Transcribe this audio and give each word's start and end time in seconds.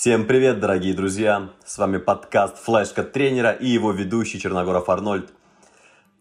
Всем 0.00 0.26
привет, 0.26 0.60
дорогие 0.60 0.94
друзья! 0.94 1.50
С 1.64 1.76
вами 1.76 1.96
подкаст 1.98 2.56
«Флешка 2.58 3.02
тренера» 3.02 3.50
и 3.50 3.66
его 3.66 3.90
ведущий 3.90 4.38
Черногоров 4.38 4.88
Арнольд. 4.88 5.32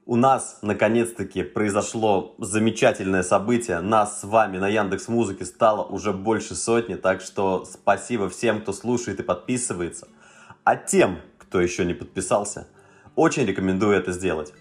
У 0.07 0.15
нас, 0.15 0.57
наконец-таки, 0.63 1.43
произошло 1.43 2.33
замечательное 2.39 3.21
событие. 3.21 3.79
Нас 3.81 4.21
с 4.21 4.23
вами 4.23 4.57
на 4.57 4.67
Яндекс 4.67 5.09
Музыке 5.09 5.45
стало 5.45 5.83
уже 5.83 6.11
больше 6.11 6.55
сотни, 6.55 6.95
так 6.95 7.21
что 7.21 7.65
спасибо 7.65 8.29
всем, 8.29 8.61
кто 8.61 8.73
слушает 8.73 9.19
и 9.19 9.23
подписывается. 9.23 10.07
А 10.63 10.75
тем, 10.75 11.19
кто 11.37 11.61
еще 11.61 11.85
не 11.85 11.93
подписался, 11.93 12.67
очень 13.15 13.45
рекомендую 13.45 13.95
это 13.95 14.11
сделать. 14.11 14.53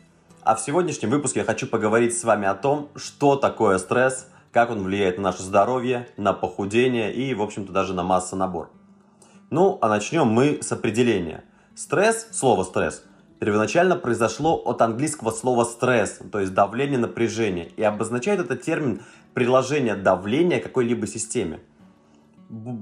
А 0.42 0.56
в 0.56 0.60
сегодняшнем 0.60 1.08
выпуске 1.08 1.40
я 1.40 1.46
хочу 1.46 1.66
поговорить 1.66 2.14
с 2.18 2.22
вами 2.22 2.46
о 2.46 2.54
том, 2.54 2.90
что 2.96 3.36
такое 3.36 3.78
стресс, 3.78 4.28
как 4.52 4.68
он 4.68 4.82
влияет 4.82 5.16
на 5.16 5.22
наше 5.22 5.42
здоровье, 5.42 6.06
на 6.18 6.34
похудение 6.34 7.14
и, 7.14 7.32
в 7.32 7.40
общем-то, 7.40 7.72
даже 7.72 7.94
на 7.94 8.02
массонабор. 8.02 8.75
Ну, 9.48 9.78
а 9.80 9.88
начнем 9.88 10.26
мы 10.26 10.58
с 10.60 10.72
определения. 10.72 11.44
Стресс, 11.76 12.26
слово 12.32 12.64
стресс, 12.64 13.04
первоначально 13.38 13.94
произошло 13.94 14.56
от 14.56 14.82
английского 14.82 15.30
слова 15.30 15.62
стресс, 15.62 16.18
то 16.32 16.40
есть 16.40 16.52
давление, 16.52 16.98
напряжение, 16.98 17.68
и 17.76 17.82
обозначает 17.84 18.40
этот 18.40 18.62
термин 18.62 19.02
приложение 19.34 19.94
давления 19.94 20.58
какой-либо 20.58 21.06
системе. 21.06 21.60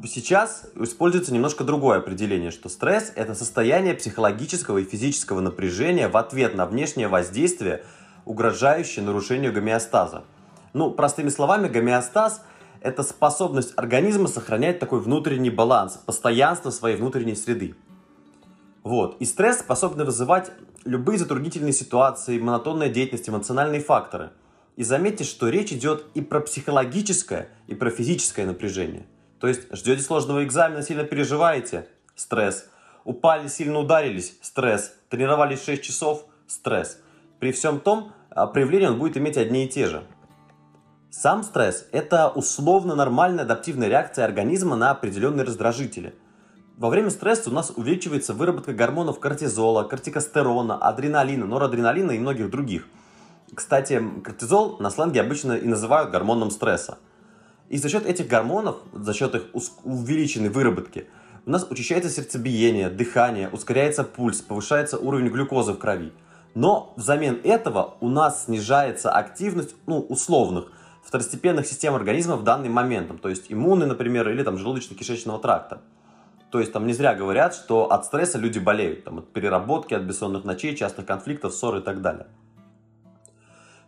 Сейчас 0.06 0.66
используется 0.76 1.34
немножко 1.34 1.64
другое 1.64 1.98
определение, 1.98 2.50
что 2.50 2.70
стресс– 2.70 3.12
это 3.14 3.34
состояние 3.34 3.92
психологического 3.92 4.78
и 4.78 4.84
физического 4.84 5.40
напряжения 5.40 6.08
в 6.08 6.16
ответ 6.16 6.54
на 6.54 6.64
внешнее 6.64 7.08
воздействие, 7.08 7.84
угрожающее 8.24 9.04
нарушению 9.04 9.52
гомеостаза. 9.52 10.24
Ну, 10.72 10.92
простыми 10.92 11.28
словами, 11.28 11.68
гомеостаз– 11.68 12.40
это 12.84 13.02
способность 13.02 13.72
организма 13.76 14.28
сохранять 14.28 14.78
такой 14.78 15.00
внутренний 15.00 15.48
баланс, 15.48 15.98
постоянство 16.04 16.68
своей 16.68 16.96
внутренней 16.96 17.34
среды. 17.34 17.74
Вот. 18.82 19.16
И 19.20 19.24
стресс 19.24 19.60
способен 19.60 20.04
вызывать 20.04 20.52
любые 20.84 21.18
затруднительные 21.18 21.72
ситуации, 21.72 22.38
монотонная 22.38 22.90
деятельность, 22.90 23.26
эмоциональные 23.26 23.80
факторы. 23.80 24.32
И 24.76 24.84
заметьте, 24.84 25.24
что 25.24 25.48
речь 25.48 25.72
идет 25.72 26.04
и 26.12 26.20
про 26.20 26.40
психологическое, 26.40 27.48
и 27.68 27.74
про 27.74 27.88
физическое 27.88 28.44
напряжение. 28.44 29.06
То 29.40 29.48
есть 29.48 29.62
ждете 29.74 30.02
сложного 30.02 30.44
экзамена, 30.44 30.82
сильно 30.82 31.04
переживаете– 31.04 31.88
стресс. 32.14 32.68
Упали, 33.04 33.48
сильно 33.48 33.78
ударились– 33.78 34.36
стресс. 34.42 34.92
Тренировались 35.08 35.64
6 35.64 35.82
часов– 35.82 36.26
стресс. 36.46 36.98
При 37.40 37.50
всем 37.52 37.80
том, 37.80 38.12
а, 38.28 38.46
проявления 38.46 38.90
он 38.90 38.98
будет 38.98 39.16
иметь 39.16 39.38
одни 39.38 39.64
и 39.64 39.68
те 39.68 39.86
же– 39.86 40.04
сам 41.16 41.44
стресс– 41.44 41.86
это 41.92 42.28
условно 42.28 42.96
нормальная 42.96 43.44
адаптивная 43.44 43.86
реакция 43.86 44.24
организма 44.24 44.74
на 44.74 44.90
определенные 44.90 45.46
раздражители. 45.46 46.12
Во 46.76 46.90
время 46.90 47.08
стресса 47.10 47.50
у 47.50 47.52
нас 47.52 47.70
увеличивается 47.74 48.34
выработка 48.34 48.72
гормонов 48.72 49.20
кортизола, 49.20 49.84
кортикостерона, 49.84 50.76
адреналина, 50.76 51.46
норадреналина 51.46 52.10
и 52.10 52.18
многих 52.18 52.50
других. 52.50 52.88
Кстати, 53.54 54.02
кортизол 54.24 54.78
на 54.80 54.90
сленге 54.90 55.20
обычно 55.20 55.52
и 55.52 55.68
называют 55.68 56.10
гормоном 56.10 56.50
стресса. 56.50 56.98
И 57.68 57.78
за 57.78 57.88
счет 57.88 58.06
этих 58.06 58.26
гормонов, 58.26 58.78
за 58.92 59.14
счет 59.14 59.36
их 59.36 59.44
увеличенной 59.84 60.48
выработки, 60.48 61.06
у 61.46 61.50
нас 61.50 61.64
учащается 61.70 62.10
сердцебиение, 62.10 62.90
дыхание, 62.90 63.48
ускоряется 63.50 64.02
пульс, 64.02 64.42
повышается 64.42 64.98
уровень 64.98 65.28
глюкозы 65.28 65.74
в 65.74 65.78
крови. 65.78 66.12
Но 66.56 66.92
взамен 66.96 67.40
этого 67.44 67.94
у 68.00 68.08
нас 68.08 68.46
снижается 68.46 69.12
активность 69.12 69.76
ну, 69.86 70.00
условных– 70.00 70.72
второстепенных 71.04 71.66
систем 71.66 71.94
организма 71.94 72.36
в 72.36 72.44
данный 72.44 72.68
момент, 72.68 73.20
то 73.20 73.28
есть 73.28 73.46
иммунный, 73.48 73.86
например, 73.86 74.28
или 74.28 74.42
там 74.42 74.56
желудочно-кишечного 74.56 75.40
тракта. 75.40 75.82
То 76.50 76.60
есть 76.60 76.72
там 76.72 76.86
не 76.86 76.92
зря 76.92 77.14
говорят, 77.14 77.54
что 77.54 77.90
от 77.90 78.06
стресса 78.06 78.38
люди 78.38 78.58
болеют, 78.58 79.04
там, 79.04 79.18
от 79.18 79.32
переработки, 79.32 79.92
от 79.92 80.02
бессонных 80.02 80.44
ночей, 80.44 80.76
частых 80.76 81.04
конфликтов, 81.04 81.52
ссор 81.52 81.76
и 81.76 81.80
так 81.80 82.00
далее. 82.00 82.26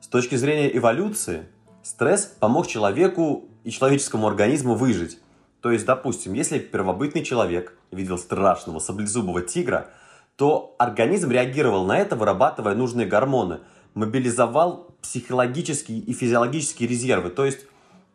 С 0.00 0.08
точки 0.08 0.34
зрения 0.34 0.76
эволюции, 0.76 1.46
стресс 1.82 2.26
помог 2.26 2.66
человеку 2.66 3.48
и 3.64 3.70
человеческому 3.70 4.26
организму 4.26 4.74
выжить. 4.74 5.20
То 5.60 5.70
есть, 5.70 5.86
допустим, 5.86 6.32
если 6.34 6.58
первобытный 6.58 7.24
человек 7.24 7.78
видел 7.90 8.18
страшного 8.18 8.78
саблезубого 8.78 9.42
тигра, 9.42 9.88
то 10.36 10.74
организм 10.78 11.30
реагировал 11.30 11.86
на 11.86 11.98
это, 11.98 12.14
вырабатывая 12.14 12.74
нужные 12.74 13.06
гормоны– 13.06 13.60
мобилизовал 13.96 14.94
психологические 15.02 15.98
и 15.98 16.12
физиологические 16.12 16.88
резервы. 16.88 17.30
То 17.30 17.44
есть, 17.44 17.66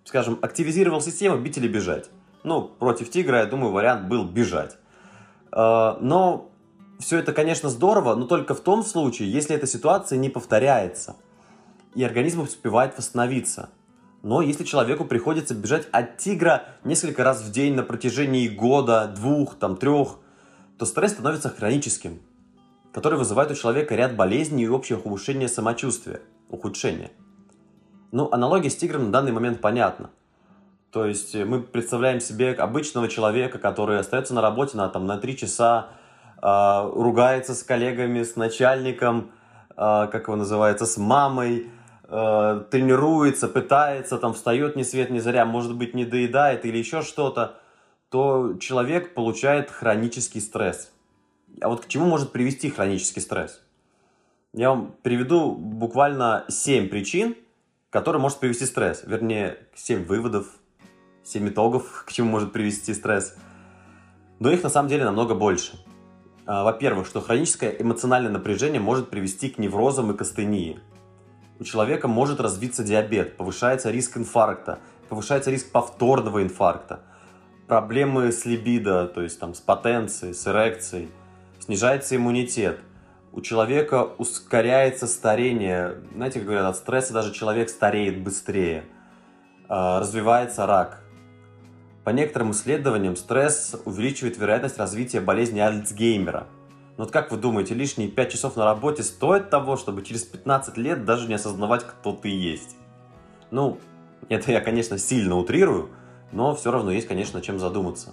скажем, 0.06 0.40
активизировал 0.42 1.02
систему 1.02 1.38
бить 1.38 1.58
или 1.58 1.68
бежать. 1.68 2.10
Ну, 2.44 2.62
против 2.62 3.10
тигра, 3.10 3.40
я 3.40 3.46
думаю, 3.46 3.74
вариант 3.74 4.08
был 4.08 4.24
бежать. 4.24 4.78
А, 5.52 5.98
но 6.00 6.52
все 7.00 7.18
это, 7.18 7.34
конечно, 7.34 7.70
здорово, 7.70 8.16
но 8.16 8.26
только 8.26 8.54
в 8.54 8.62
том 8.62 8.84
случае, 8.84 9.32
если 9.32 9.56
эта 9.56 9.68
ситуация 9.68 10.18
не 10.18 10.30
повторяется, 10.30 11.16
и 11.96 12.04
организм 12.04 12.42
успевает 12.42 12.96
восстановиться. 12.98 13.70
Но 14.22 14.44
если 14.44 14.64
человеку 14.64 15.06
приходится 15.06 15.56
бежать 15.56 15.88
от 15.92 16.18
тигра 16.18 16.66
несколько 16.84 17.24
раз 17.24 17.42
в 17.42 17.52
день 17.52 17.74
на 17.74 17.82
протяжении 17.82 18.48
года, 18.48 19.12
двух, 19.16 19.56
там, 19.56 19.76
трех, 19.76 20.20
то 20.78 20.86
стресс 20.86 21.14
становится 21.14 21.50
хроническим 21.50 22.22
который 22.94 23.18
вызывает 23.18 23.52
у 23.52 23.56
человека 23.56 23.96
ряд 23.96 24.16
болезней 24.16 24.66
и 24.66 24.68
общее 24.68 24.98
ухудшение 24.98 25.48
самочувствия. 25.48 26.22
Ухудшение. 26.50 27.12
Ну, 28.12 28.30
аналогия 28.32 28.70
с 28.70 28.76
тигром 28.76 29.06
на 29.06 29.12
данный 29.12 29.32
момент 29.32 29.62
понятна. 29.62 30.10
То 30.92 31.06
есть 31.06 31.34
э, 31.34 31.46
мы 31.46 31.62
представляем 31.62 32.20
себе 32.20 32.52
обычного 32.52 33.08
человека, 33.08 33.58
который 33.58 33.98
остается 33.98 34.34
на 34.34 34.42
работе 34.42 34.76
на, 34.76 34.90
там, 34.90 35.06
на 35.06 35.18
3 35.18 35.38
часа, 35.38 35.88
э, 36.42 36.92
ругается 36.94 37.56
с 37.56 37.64
коллегами, 37.64 38.24
с 38.24 38.36
начальником, 38.36 39.32
э, 39.70 39.74
как 39.76 40.24
его 40.24 40.36
называется, 40.36 40.86
с 40.86 40.98
мамой, 40.98 41.70
э, 42.10 42.64
тренируется, 42.70 43.48
пытается, 43.48 44.18
там, 44.18 44.34
встает 44.34 44.76
ни 44.76 44.84
свет 44.84 45.10
ни 45.10 45.20
заря, 45.20 45.46
может 45.46 45.78
быть, 45.78 45.94
не 45.96 46.04
доедает 46.04 46.66
или 46.66 46.78
еще 46.78 47.02
что-то, 47.02 47.56
то 48.10 48.58
человек 48.60 49.14
получает 49.14 49.72
хронический 49.72 50.42
стресс. 50.42 50.92
А 51.60 51.70
вот 51.70 51.86
к 51.86 51.88
чему 51.88 52.06
может 52.06 52.32
привести 52.32 52.70
хронический 52.70 53.22
стресс? 53.22 53.62
Я 54.54 54.70
вам 54.70 54.96
приведу 55.02 55.54
буквально 55.54 56.46
7 56.50 56.90
причин, 56.90 57.36
которые 57.90 58.22
может 58.22 58.40
привести 58.40 58.66
стресс. 58.66 59.04
Вернее, 59.06 59.58
7 59.76 60.06
выводов, 60.06 60.48
7 61.24 61.50
итогов, 61.50 62.04
к 62.08 62.12
чему 62.12 62.30
может 62.32 62.52
привести 62.52 62.94
стресс. 62.94 63.36
Но 64.40 64.52
их 64.52 64.64
на 64.64 64.70
самом 64.70 64.90
деле 64.90 65.06
намного 65.06 65.36
больше. 65.36 65.80
А, 66.46 66.64
во-первых, 66.64 67.08
что 67.08 67.22
хроническое 67.22 67.72
эмоциональное 67.72 68.32
напряжение 68.32 68.82
может 68.82 69.10
привести 69.10 69.50
к 69.50 69.58
неврозам 69.58 70.12
и 70.12 70.18
к 70.18 70.22
астении. 70.22 70.80
У 71.60 71.64
человека 71.64 72.08
может 72.08 72.40
развиться 72.40 72.84
диабет, 72.84 73.38
повышается 73.38 73.92
риск 73.92 74.18
инфаркта, 74.18 74.80
повышается 75.10 75.52
риск 75.52 75.72
повторного 75.72 76.42
инфаркта, 76.42 77.02
проблемы 77.68 78.32
с 78.32 78.46
либидо, 78.46 79.08
то 79.08 79.22
есть 79.22 79.40
там 79.40 79.54
с 79.54 79.62
потенцией, 79.62 80.34
с 80.34 80.48
эрекцией– 80.48 81.10
снижается 81.72 82.18
иммунитет, 82.18 82.82
у 83.32 83.40
человека 83.40 84.04
ускоряется 84.18 85.08
старение. 85.08 86.02
Знаете, 86.14 86.40
как 86.40 86.48
говорят, 86.48 86.66
от 86.66 86.76
стресса 86.76 87.14
даже 87.14 87.34
человек 87.34 87.70
стареет 87.70 88.22
быстрее. 88.22 88.84
А, 89.70 90.02
развивается 90.02 90.66
рак. 90.66 91.02
По 92.04 92.10
некоторым 92.10 92.52
исследованиям, 92.52 93.16
стресс 93.16 93.78
увеличивает 93.86 94.38
вероятность 94.38 94.78
развития 94.78 95.22
болезни 95.22 95.62
Альцгеймера. 95.62 96.48
Но 96.98 97.06
вот 97.06 97.14
как 97.14 97.32
вы 97.32 97.38
думаете, 97.38 97.74
лишние 97.74 98.10
5 98.10 98.32
часов 98.34 98.58
на 98.58 98.66
работе 98.66 99.02
стоит 99.02 99.50
того, 99.50 99.78
чтобы 99.78 100.02
через 100.02 100.24
15 100.24 100.76
лет 100.76 101.06
даже 101.06 101.30
не 101.30 101.36
осознавать, 101.36 101.86
кто 101.86 102.12
ты 102.12 102.28
есть? 102.28 102.76
Ну, 103.50 103.80
это 104.28 104.52
я, 104.52 104.60
конечно, 104.60 104.98
сильно 104.98 105.38
утрирую, 105.38 105.90
но 106.34 106.54
все 106.54 106.70
равно 106.70 106.92
есть, 106.92 107.08
конечно, 107.08 107.40
чем 107.42 107.60
задуматься. 107.60 108.12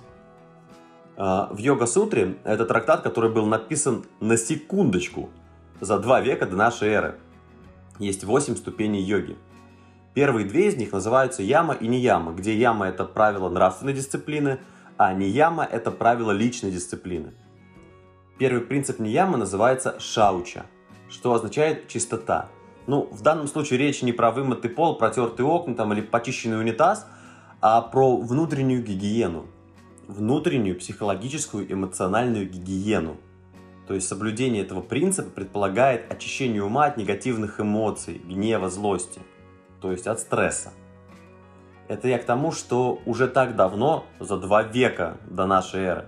А, 1.21 1.49
в 1.53 1.59
Йога-сутре 1.59 2.37
это 2.45 2.65
трактат, 2.65 3.03
который 3.03 3.29
был 3.29 3.45
написан 3.45 4.05
на 4.21 4.37
секундочку 4.37 5.31
за 5.81 5.99
два 5.99 6.21
века 6.21 6.47
до 6.47 6.55
нашей 6.55 6.91
эры. 6.91 7.19
Есть 7.99 8.23
восемь 8.23 8.55
ступеней 8.55 9.03
йоги. 9.03 9.37
Первые 10.15 10.47
две 10.47 10.69
из 10.69 10.77
них 10.77 10.93
называются 10.93 11.43
яма 11.43 11.75
и 11.75 11.89
нияма, 11.89 12.33
где 12.33 12.57
яма 12.57 12.87
это 12.87 13.05
правило 13.05 13.49
нравственной 13.49 13.95
дисциплины, 13.95 14.61
а 14.97 15.13
нияма 15.13 15.65
это 15.65 15.91
правило 15.91 16.31
личной 16.31 16.71
дисциплины. 16.71 17.35
Первый 18.39 18.61
принцип 18.61 19.01
нияма 19.01 19.39
называется 19.39 19.99
шауча, 19.99 20.67
что 21.09 21.35
означает 21.35 21.89
чистота. 21.89 22.49
Ну, 22.87 23.09
в 23.11 23.23
данном 23.23 23.49
случае 23.49 23.81
речь 23.81 24.03
не 24.03 24.13
про 24.13 24.31
вымытый 24.31 24.71
пол, 24.71 24.97
протертые 24.97 25.47
окна 25.49 25.75
там, 25.75 25.93
или 25.93 26.01
почищенный 26.01 26.61
унитаз, 26.61 27.09
а 27.61 27.83
про 27.83 28.17
внутреннюю 28.17 28.85
гигиену, 28.85 29.47
внутреннюю 30.09 30.77
психологическую 30.77 31.71
эмоциональную 31.71 32.49
гигиену. 32.49 33.19
То 33.87 33.95
есть 33.95 34.09
соблюдение 34.09 34.63
этого 34.63 34.81
принципа 34.81 35.31
предполагает 35.31 36.11
очищение 36.11 36.65
ума 36.65 36.87
от 36.87 36.97
негативных 36.97 37.61
эмоций, 37.61 38.21
гнева, 38.25 38.69
злости, 38.69 39.21
то 39.81 39.93
есть 39.93 40.07
от 40.07 40.19
стресса. 40.19 40.73
Это 41.87 42.09
я 42.09 42.19
к 42.19 42.25
тому, 42.25 42.53
что 42.53 43.01
уже 43.07 43.29
так 43.29 43.55
давно, 43.55 44.05
за 44.19 44.37
два 44.37 44.63
века 44.63 45.19
до 45.27 45.47
нашей 45.47 45.81
эры, 45.81 46.07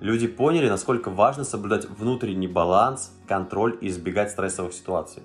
люди 0.00 0.28
поняли, 0.28 0.68
насколько 0.68 1.10
важно 1.10 1.44
соблюдать 1.44 1.88
внутренний 1.88 2.46
баланс, 2.46 3.12
контроль 3.26 3.78
и 3.80 3.88
избегать 3.88 4.30
стрессовых 4.30 4.72
ситуаций. 4.72 5.22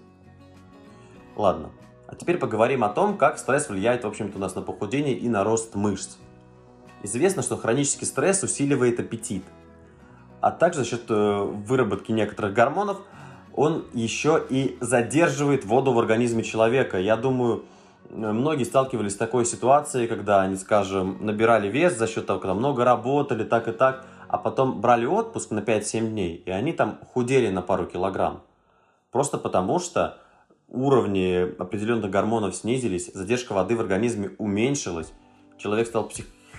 Ладно, 1.36 1.72
а 2.08 2.16
теперь 2.16 2.38
поговорим 2.38 2.84
о 2.84 2.90
том, 2.90 3.18
как 3.18 3.38
стресс 3.38 3.70
влияет, 3.70 4.04
в 4.04 4.08
общем-то, 4.08 4.38
у 4.38 4.42
нас 4.42 4.56
на 4.56 4.62
похудение 4.62 5.16
и 5.16 5.30
на 5.30 5.44
рост 5.44 5.76
мышц. 5.76 6.18
Известно, 7.04 7.44
что 7.44 7.58
хронический 7.58 8.06
стресс 8.06 8.44
усиливает 8.44 9.00
аппетит, 9.00 9.44
а 10.40 10.52
также 10.52 10.80
за 10.80 10.86
счет 10.86 11.04
э, 11.10 11.42
выработки 11.44 12.12
некоторых 12.12 12.54
гормонов 12.54 12.98
он 13.54 13.86
еще 13.94 14.44
и 14.50 14.78
задерживает 14.82 15.66
воду 15.66 15.94
в 15.94 16.00
организме 16.00 16.44
человека. 16.44 16.98
Я 16.98 17.18
думаю, 17.18 17.66
многие 18.10 18.64
сталкивались 18.64 19.14
с 19.14 19.18
такой 19.18 19.46
ситуацией, 19.46 20.08
когда 20.08 20.42
они, 20.42 20.56
скажем, 20.56 21.18
набирали 21.22 21.68
вес 21.68 21.98
за 21.98 22.08
счет 22.08 22.26
того, 22.26 22.40
когда 22.40 22.54
много 22.54 22.84
работали, 22.84 23.44
так 23.44 23.68
и 23.68 23.72
так, 23.72 24.06
а 24.28 24.38
потом 24.38 24.82
брали 24.82 25.06
отпуск 25.06 25.52
на 25.52 25.60
5-7 25.60 26.10
дней, 26.10 26.44
и 26.46 26.50
они 26.50 26.74
там 26.74 27.00
худели 27.14 27.50
на 27.50 27.62
пару 27.62 27.86
килограмм. 27.86 28.42
Просто 29.12 29.38
потому 29.38 29.80
что 29.80 30.18
уровни 30.70 31.54
определенных 31.60 32.10
гормонов 32.10 32.56
снизились, 32.56 33.12
задержка 33.14 33.54
воды 33.54 33.76
в 33.76 33.82
организме 33.82 34.32
уменьшилась, 34.40 35.14
человек 35.58 35.88
стал 35.88 36.06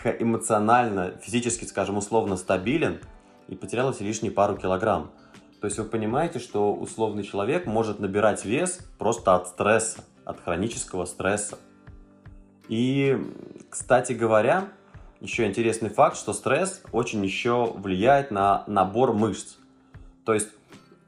психоэмоционально, 0.04 1.14
физически, 1.22 1.64
скажем, 1.64 1.96
условно 1.96 2.36
стабилен 2.36 3.00
и 3.48 3.54
потерял 3.54 3.90
эти 3.90 4.02
лишние 4.02 4.30
пару 4.30 4.56
килограмм. 4.56 5.10
То 5.60 5.66
есть 5.66 5.78
вы 5.78 5.84
понимаете, 5.84 6.38
что 6.38 6.74
условный 6.74 7.22
человек 7.22 7.64
может 7.64 8.00
набирать 8.00 8.44
вес 8.44 8.80
просто 8.98 9.34
от 9.34 9.48
стресса, 9.48 10.04
от 10.26 10.40
хронического 10.40 11.06
стресса. 11.06 11.58
И, 12.68 13.18
кстати 13.70 14.12
говоря, 14.12 14.68
еще 15.20 15.46
интересный 15.46 15.88
факт, 15.88 16.18
что 16.18 16.34
стресс 16.34 16.82
очень 16.92 17.24
еще 17.24 17.72
влияет 17.74 18.30
на 18.30 18.64
набор 18.66 19.14
мышц. 19.14 19.56
То 20.26 20.34
есть, 20.34 20.50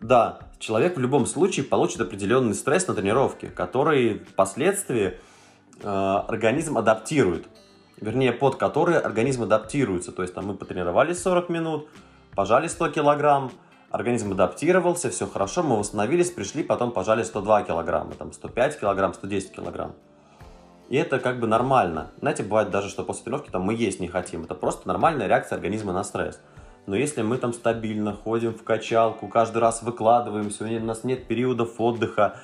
да, 0.01 0.39
человек 0.59 0.97
в 0.97 1.01
любом 1.01 1.27
случае 1.27 1.67
получит 1.67 2.01
определенный 2.01 2.55
стресс 2.55 2.89
на 2.89 2.95
тренировке, 2.95 3.49
который 3.49 4.21
впоследствии 4.21 5.19
э, 5.83 5.87
организм 5.87 6.79
адаптирует. 6.79 7.47
Вернее, 8.01 8.33
под 8.33 8.57
который 8.57 8.99
организм 8.99 9.45
адаптируется. 9.45 10.13
То 10.13 10.23
есть, 10.23 10.35
там 10.35 10.47
мы 10.47 10.55
потренировались 10.55 11.23
40 11.23 11.49
минут, 11.49 11.89
пожали 12.35 12.69
100 12.69 12.91
килограмм, 12.91 13.51
организм 13.91 14.33
адаптировался, 14.33 15.11
все 15.11 15.27
хорошо, 15.27 15.63
мы 15.63 15.79
восстановились, 15.79 16.31
пришли, 16.31 16.63
потом 16.63 16.93
пожали 16.93 17.23
102 17.23 17.63
килограмма, 17.63 18.13
там 18.13 18.33
105 18.33 18.81
килограмм, 18.81 19.15
110 19.15 19.53
килограмм. 19.53 19.95
И 20.89 20.97
это 20.97 21.19
как 21.19 21.41
бы 21.41 21.47
нормально. 21.47 22.11
Знаете, 22.21 22.43
бывает 22.45 22.71
даже, 22.71 22.89
что 22.89 23.03
после 23.03 23.25
тренировки 23.25 23.51
там 23.51 23.63
мы 23.63 23.75
есть 23.75 23.99
не 23.99 24.07
хотим. 24.07 24.45
Это 24.45 24.55
просто 24.55 24.87
нормальная 24.87 25.27
реакция 25.27 25.57
организма 25.57 25.93
на 25.93 26.05
стресс. 26.05 26.41
Но 26.87 26.95
если 26.95 27.23
мы 27.23 27.39
там 27.39 27.53
стабильно 27.53 28.13
ходим 28.13 28.55
в 28.55 28.63
качалку, 28.63 29.27
каждый 29.27 29.59
раз 29.59 29.83
выкладываемся, 29.83 30.65
у 30.65 30.85
нас 30.85 31.03
нет 31.03 31.27
периодов 31.27 31.81
отдыха, 31.81 32.37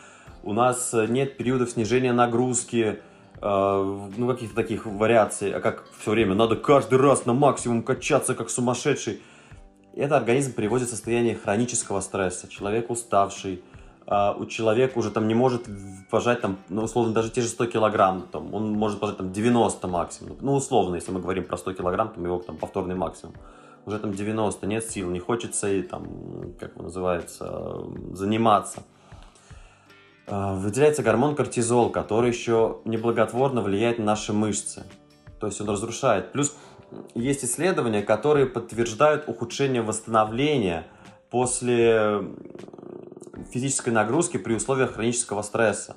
у 0.43 0.53
нас 0.53 0.93
нет 0.93 1.37
периодов 1.37 1.71
снижения 1.71 2.13
нагрузки, 2.13 3.01
ну 3.43 4.29
каких-то 4.29 4.55
таких 4.55 4.87
вариаций, 4.87 5.53
а 5.53 5.61
как 5.61 5.85
все 5.99 6.13
время 6.13 6.35
надо 6.35 6.57
каждый 6.57 6.99
раз 6.99 7.27
на 7.27 7.33
максимум 7.35 7.83
качаться, 7.83 8.35
как 8.35 8.51
сумасшедший. 8.51 9.21
Это 9.95 10.17
организм 10.17 10.55
приводит 10.55 10.89
в 10.89 10.91
состояние 10.91 11.35
хронического 11.35 12.01
стресса. 12.01 12.49
Человек 12.49 12.89
уставший, 12.89 13.63
а 14.07 14.33
у 14.33 14.47
человека 14.47 14.97
уже 14.99 15.11
там 15.11 15.29
не 15.29 15.35
может 15.35 15.67
пожать 16.11 16.41
там, 16.41 16.57
ну, 16.69 16.85
условно, 16.85 17.13
даже 17.13 17.31
те 17.31 17.43
же 17.43 17.49
100 17.49 17.67
килограмм, 17.67 18.23
там, 18.31 18.55
он 18.55 18.73
может 18.73 19.01
пожать 19.01 19.19
там 19.19 19.33
90 19.33 19.89
максимум. 19.89 20.37
Ну, 20.41 20.55
условно, 20.55 20.95
если 20.95 21.11
мы 21.11 21.21
говорим 21.21 21.45
про 21.45 21.57
100 21.57 21.75
килограмм, 21.75 22.11
там 22.11 22.25
его 22.25 22.39
там 22.39 22.57
повторный 22.57 22.95
максимум 22.95 23.35
уже 23.87 23.99
там 23.99 24.13
90, 24.13 24.67
нет 24.67 24.85
сил, 24.85 25.11
не 25.11 25.19
хочется 25.19 25.69
и 25.69 25.83
там, 25.83 26.07
как 26.59 26.73
его 26.75 26.85
называется, 26.85 27.85
заниматься. 28.13 28.85
А, 30.27 30.55
выделяется 30.55 31.03
гормон 31.03 31.35
кортизол, 31.35 31.91
который 31.91 32.31
еще 32.31 32.79
неблаготворно 32.85 33.61
влияет 33.63 33.99
на 33.99 34.05
наши 34.05 34.33
мышцы. 34.33 34.85
То 35.41 35.47
есть 35.47 35.61
он 35.61 35.69
разрушает. 35.69 36.33
Плюс 36.33 36.57
есть 37.15 37.45
исследования, 37.45 38.03
которые 38.03 38.47
подтверждают 38.47 39.29
ухудшение 39.29 39.83
восстановления 39.83 40.87
после 41.31 42.23
физической 43.51 43.91
нагрузки 43.91 44.37
при 44.37 44.55
условиях 44.55 44.95
хронического 44.95 45.43
стресса. 45.43 45.97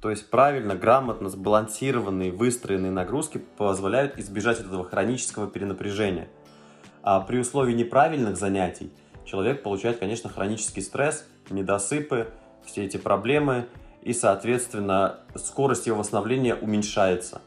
То 0.00 0.10
есть 0.10 0.30
правильно, 0.30 0.74
грамотно, 0.74 1.28
сбалансированные, 1.28 2.32
выстроенные 2.32 2.90
нагрузки 2.90 3.38
позволяют 3.38 4.18
избежать 4.18 4.60
этого 4.60 4.84
хронического 4.84 5.46
перенапряжения– 5.46 6.28
а 7.02 7.20
при 7.20 7.38
условии 7.38 7.72
неправильных 7.72 8.36
занятий 8.36 8.92
человек 9.24 9.62
получает, 9.62 9.98
конечно, 9.98 10.28
хронический 10.28 10.82
стресс, 10.82 11.26
недосыпы, 11.48 12.28
все 12.64 12.84
эти 12.84 12.96
проблемы, 12.96 13.66
и, 14.02 14.12
соответственно, 14.12 15.20
скорость 15.34 15.86
его 15.86 15.98
восстановления 15.98 16.54
уменьшается. 16.54 17.42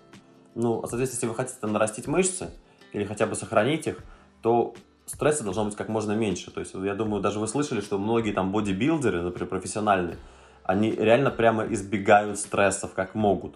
Ну, 0.56 0.84
а, 0.84 0.88
соответственно, 0.88 1.16
если 1.16 1.28
вы 1.28 1.36
хотите 1.36 1.66
нарастить 1.66 2.08
мышцы 2.08 2.52
или 2.92 3.06
хотя 3.06 3.26
бы 3.26 3.36
сохранить 3.36 3.88
их, 3.88 4.04
то 4.42 4.76
стресса 5.06 5.44
должно 5.44 5.66
быть 5.66 5.76
как 5.76 5.90
можно 5.90 6.12
меньше. 6.14 6.52
То 6.52 6.60
есть, 6.60 6.74
я 6.76 6.94
думаю, 6.94 7.22
даже 7.22 7.40
вы 7.40 7.48
слышали, 7.48 7.82
что 7.82 7.98
многие 7.98 8.32
там 8.32 8.52
бодибилдеры, 8.52 9.22
например, 9.22 9.50
профессиональные, 9.50 10.18
они 10.64 10.92
реально 10.92 11.32
прямо 11.32 11.66
избегают 11.66 12.40
стрессов 12.40 12.94
как 12.94 13.16
могут. 13.16 13.56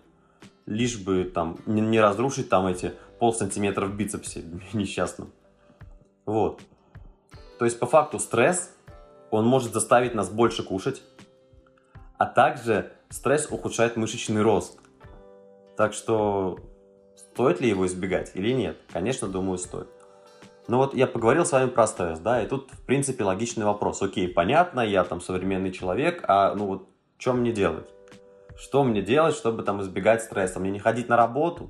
Лишь 0.66 1.00
бы 1.00 1.24
там 1.24 1.58
не, 1.66 1.82
не 1.82 2.02
разрушить 2.02 2.50
там 2.50 2.68
эти 2.68 2.94
пол 3.20 3.34
сантиметра 3.34 3.86
в 3.86 3.96
бицепсе 3.96 4.44
несчастном. 4.74 5.32
Вот. 6.26 6.62
То 7.60 7.66
есть, 7.66 7.80
по 7.80 7.86
факту, 7.86 8.20
стресс, 8.20 8.72
он 9.32 9.46
может 9.46 9.74
заставить 9.74 10.16
нас 10.16 10.30
больше 10.30 10.64
кушать, 10.64 11.02
а 12.18 12.26
также 12.26 12.92
стресс 13.10 13.48
ухудшает 13.50 13.96
мышечный 13.96 14.42
рост. 14.42 14.80
Так 15.76 15.94
что, 15.94 16.60
стоит 17.16 17.62
ли 17.62 17.70
его 17.70 17.86
избегать 17.86 18.32
или 18.34 18.52
нет? 18.52 18.78
Конечно, 18.92 19.28
думаю, 19.28 19.58
стоит. 19.58 19.88
Ну 20.68 20.78
вот 20.78 20.94
я 20.94 21.08
поговорил 21.08 21.46
с 21.46 21.52
вами 21.52 21.70
про 21.70 21.88
стресс, 21.88 22.20
да, 22.20 22.44
и 22.44 22.48
тут, 22.48 22.72
в 22.72 22.86
принципе, 22.86 23.24
логичный 23.24 23.66
вопрос. 23.66 24.02
Окей, 24.02 24.28
понятно, 24.28 24.82
я 24.82 25.04
там 25.04 25.22
современный 25.22 25.72
человек, 25.72 26.24
а 26.28 26.54
ну 26.56 26.66
вот, 26.66 26.90
что 27.18 27.34
мне 27.34 27.54
делать? 27.54 27.88
Что 28.58 28.84
мне 28.84 29.02
делать, 29.02 29.36
чтобы 29.36 29.64
там 29.64 29.82
избегать 29.82 30.24
стресса? 30.24 30.60
Мне 30.60 30.72
не 30.72 30.80
ходить 30.80 31.08
на 31.08 31.16
работу? 31.16 31.70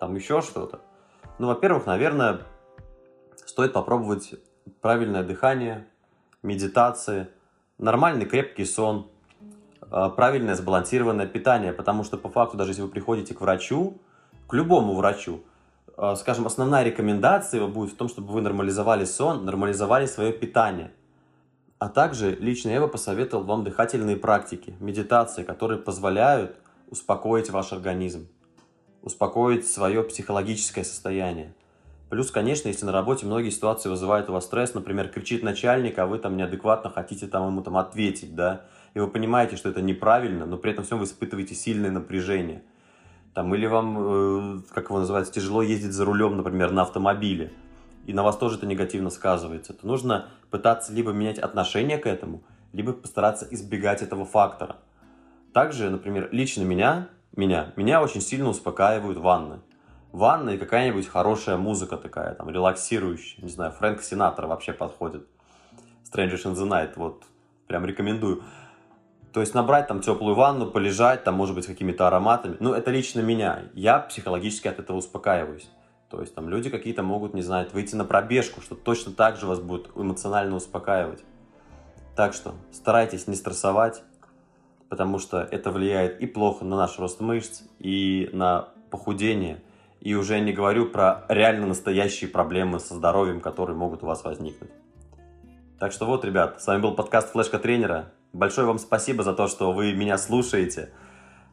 Там 0.00 0.14
еще 0.16 0.40
что-то? 0.40 0.80
Ну, 1.38 1.46
во-первых, 1.46 1.86
наверное, 1.86 2.40
стоит 3.44 3.74
попробовать 3.74 4.34
правильное 4.80 5.22
дыхание, 5.22 5.86
медитации, 6.42 7.28
нормальный 7.78 8.26
крепкий 8.26 8.64
сон, 8.64 9.11
правильное 9.88 10.54
сбалансированное 10.54 11.26
питание, 11.26 11.72
потому 11.72 12.04
что 12.04 12.16
по 12.16 12.28
факту, 12.28 12.56
даже 12.56 12.70
если 12.70 12.82
вы 12.82 12.88
приходите 12.88 13.34
к 13.34 13.40
врачу, 13.40 13.98
к 14.46 14.54
любому 14.54 14.94
врачу, 14.94 15.42
а, 15.96 16.16
скажем, 16.16 16.46
основная 16.46 16.82
рекомендация 16.84 17.66
будет 17.66 17.92
в 17.92 17.96
том, 17.96 18.08
чтобы 18.08 18.32
вы 18.32 18.40
нормализовали 18.40 19.04
сон, 19.04 19.44
нормализовали 19.44 20.06
свое 20.06 20.32
питание. 20.32 20.92
А 21.78 21.88
также 21.88 22.36
лично 22.36 22.70
я 22.70 22.80
бы 22.80 22.88
посоветовал 22.88 23.44
вам 23.44 23.64
дыхательные 23.64 24.16
практики, 24.16 24.74
медитации, 24.80 25.42
которые 25.42 25.78
позволяют 25.78 26.56
успокоить 26.88 27.50
ваш 27.50 27.72
организм, 27.72 28.28
успокоить 29.02 29.68
свое 29.68 30.02
психологическое 30.04 30.84
состояние. 30.84 31.54
Плюс, 32.08 32.30
конечно, 32.30 32.68
если 32.68 32.84
на 32.84 32.92
работе 32.92 33.26
многие 33.26 33.50
ситуации 33.50 33.88
вызывают 33.88 34.28
у 34.28 34.34
вас 34.34 34.44
стресс, 34.44 34.74
например, 34.74 35.08
кричит 35.08 35.42
начальник, 35.42 35.98
а 35.98 36.06
вы 36.06 36.18
там 36.18 36.36
неадекватно 36.36 36.90
хотите 36.90 37.26
там 37.26 37.46
ему 37.48 37.62
там 37.62 37.76
ответить, 37.78 38.34
да, 38.34 38.66
и 38.94 39.00
вы 39.00 39.08
понимаете, 39.08 39.56
что 39.56 39.68
это 39.68 39.82
неправильно, 39.82 40.46
но 40.46 40.56
при 40.56 40.72
этом 40.72 40.84
всем 40.84 40.98
вы 40.98 41.04
испытываете 41.04 41.54
сильное 41.54 41.90
напряжение. 41.90 42.62
Там, 43.34 43.54
или 43.54 43.66
вам, 43.66 43.96
э, 43.98 44.60
как 44.74 44.90
его 44.90 44.98
называется, 44.98 45.32
тяжело 45.32 45.62
ездить 45.62 45.92
за 45.92 46.04
рулем, 46.04 46.36
например, 46.36 46.70
на 46.70 46.82
автомобиле, 46.82 47.52
и 48.06 48.12
на 48.12 48.22
вас 48.22 48.36
тоже 48.36 48.56
это 48.56 48.66
негативно 48.66 49.10
сказывается, 49.10 49.72
то 49.72 49.86
нужно 49.86 50.28
пытаться 50.50 50.92
либо 50.92 51.12
менять 51.12 51.38
отношение 51.38 51.98
к 51.98 52.06
этому, 52.06 52.42
либо 52.72 52.92
постараться 52.92 53.46
избегать 53.50 54.02
этого 54.02 54.24
фактора. 54.24 54.76
Также, 55.52 55.88
например, 55.90 56.28
лично 56.32 56.62
меня, 56.62 57.08
меня, 57.34 57.72
меня 57.76 58.02
очень 58.02 58.20
сильно 58.20 58.48
успокаивают 58.48 59.18
ванны 59.18 59.60
ванна 60.12 60.50
и 60.50 60.58
какая-нибудь 60.58 61.08
хорошая 61.08 61.56
музыка 61.56 61.96
такая, 61.96 62.34
там, 62.34 62.48
релаксирующая. 62.50 63.42
Не 63.42 63.50
знаю, 63.50 63.72
Фрэнк 63.72 64.02
Синатор 64.02 64.46
вообще 64.46 64.72
подходит. 64.72 65.26
Strangers 66.04 66.44
in 66.44 66.54
the 66.54 66.68
Night, 66.68 66.92
вот, 66.96 67.24
прям 67.66 67.84
рекомендую. 67.86 68.44
То 69.32 69.40
есть 69.40 69.54
набрать 69.54 69.88
там 69.88 70.00
теплую 70.00 70.34
ванну, 70.34 70.66
полежать, 70.66 71.24
там, 71.24 71.34
может 71.34 71.54
быть, 71.54 71.66
какими-то 71.66 72.06
ароматами. 72.06 72.56
Ну, 72.60 72.74
это 72.74 72.90
лично 72.90 73.20
меня. 73.20 73.62
Я 73.72 73.98
психологически 73.98 74.68
от 74.68 74.78
этого 74.78 74.98
успокаиваюсь. 74.98 75.70
То 76.10 76.20
есть 76.20 76.34
там 76.34 76.50
люди 76.50 76.68
какие-то 76.68 77.02
могут, 77.02 77.32
не 77.32 77.40
знаю, 77.40 77.68
выйти 77.72 77.94
на 77.94 78.04
пробежку, 78.04 78.60
что 78.60 78.74
точно 78.74 79.12
так 79.12 79.38
же 79.38 79.46
вас 79.46 79.60
будет 79.60 79.88
эмоционально 79.96 80.56
успокаивать. 80.56 81.24
Так 82.14 82.34
что 82.34 82.54
старайтесь 82.70 83.26
не 83.26 83.34
стрессовать, 83.34 84.02
потому 84.90 85.18
что 85.18 85.40
это 85.40 85.70
влияет 85.70 86.20
и 86.20 86.26
плохо 86.26 86.66
на 86.66 86.76
наш 86.76 86.98
рост 86.98 87.20
мышц, 87.20 87.62
и 87.78 88.28
на 88.32 88.68
похудение– 88.90 89.62
И 90.02 90.14
уже 90.16 90.40
не 90.40 90.52
говорю 90.52 90.86
про 90.86 91.24
реально 91.28 91.68
настоящие 91.68 92.28
проблемы 92.28 92.80
со 92.80 92.94
здоровьем, 92.94 93.40
которые 93.40 93.76
могут 93.76 94.02
у 94.02 94.06
вас 94.06 94.24
возникнуть. 94.24 94.72
Так 95.78 95.92
что 95.92 96.06
вот, 96.06 96.24
ребят, 96.24 96.60
с 96.60 96.66
вами 96.66 96.82
был 96.82 96.96
подкаст 96.96 97.30
Флешка 97.30 97.60
Тренера. 97.60 98.12
Большое 98.32 98.66
вам 98.66 98.78
спасибо 98.78 99.22
за 99.22 99.34
то, 99.34 99.46
что 99.46 99.72
вы 99.72 99.92
меня 99.92 100.16
слушаете, 100.16 100.90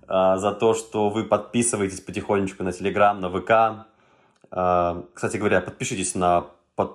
а, 0.08 0.38
за 0.38 0.54
то, 0.54 0.74
что 0.74 1.10
вы 1.10 1.26
подписываетесь 1.26 2.00
потихонечку 2.00 2.64
на 2.64 2.72
Телеграм, 2.72 3.20
на 3.20 3.30
ВК. 3.30 3.86
А, 4.52 5.04
кстати 5.14 5.36
говоря, 5.36 5.60
подпишитесь 5.60 6.16
на, 6.16 6.46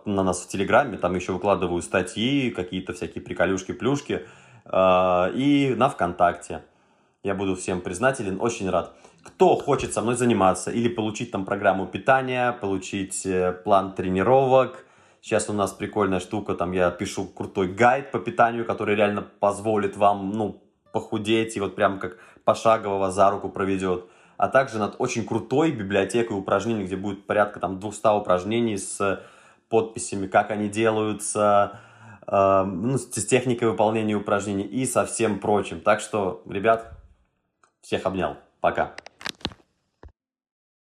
на 0.07 0.23
нас 0.23 0.41
в 0.41 0.49
Телеграме, 0.49 0.97
там 0.97 1.15
еще 1.15 1.33
выкладываю 1.33 1.83
статьи, 1.83 2.51
какие-то 2.51 2.95
всякие 2.95 3.23
приколюшки-плюшки. 3.23 4.27
А, 4.65 5.31
и 5.35 5.75
на 5.77 5.91
ВКонтакте. 5.91 6.63
Я 7.23 7.35
буду 7.35 7.55
всем 7.55 7.83
признателен, 7.83 8.41
очень 8.41 8.71
рад. 8.71 8.95
Кто 9.23 9.57
хочет 9.57 9.93
со 9.93 10.01
мной 10.01 10.15
заниматься 10.15 10.71
или 10.71 10.89
получить 10.89 11.31
там 11.31 11.45
программу 11.45 11.87
питания, 11.87 12.53
получить 12.53 13.25
э, 13.25 13.53
план 13.53 13.95
тренировок, 13.95 14.84
Сейчас 15.25 15.49
у 15.49 15.55
нас 15.55 15.73
прикольная 15.73 16.21
штука, 16.21 16.55
там 16.55 16.73
я 16.73 16.91
пишу 16.91 17.25
крутой 17.25 17.69
гайд 17.69 18.11
по 18.11 18.19
питанию, 18.19 18.67
который 18.67 18.95
реально 18.95 19.23
позволит 19.23 19.97
вам, 19.97 20.33
ну, 20.33 20.63
похудеть 20.93 21.57
и 21.57 21.61
вот 21.61 21.77
прям 21.77 21.99
как 21.99 22.19
пошагово 22.45 22.99
вас 22.99 23.15
за 23.15 23.31
руку 23.31 23.49
проведет. 23.49 24.05
А 24.37 24.49
также 24.49 24.79
над 24.79 24.97
очень 24.99 25.25
крутой 25.25 25.71
библиотекой 25.71 26.37
упражнений, 26.37 26.85
где 26.85 26.97
будет 26.97 27.27
порядка 27.27 27.59
там 27.59 27.81
200 27.81 28.21
упражнений 28.21 28.77
с 28.77 29.23
подписями, 29.71 30.27
как 30.27 30.51
они 30.51 30.69
делаются, 30.69 31.81
э, 32.27 32.65
ну, 32.65 32.99
с 32.99 33.25
техникой 33.25 33.71
выполнения 33.71 34.17
упражнений 34.17 34.65
и 34.65 34.85
со 34.85 35.07
всем 35.07 35.39
прочим. 35.39 35.81
Так 35.81 36.01
что, 36.01 36.43
ребят, 36.47 36.93
всех 37.81 38.05
обнял. 38.05 38.37
Пока. 38.61 38.95